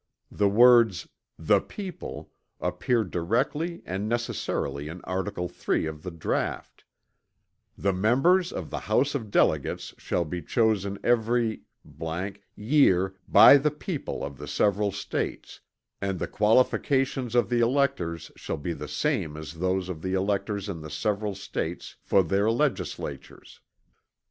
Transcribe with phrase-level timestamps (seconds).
[0.31, 1.07] The words
[1.37, 6.85] "the people" appear directly and necessarily in article 3 of the draught:
[7.77, 11.65] "The Members of the House of Delegates shall be chosen every
[12.55, 15.59] year by the people of the several States;
[16.01, 20.67] and the qualifications of the electors shall be the same as those of the electors
[20.67, 23.59] in the several States for their Legislatures."